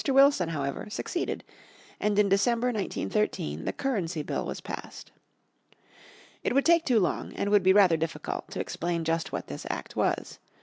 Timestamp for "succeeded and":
0.89-2.17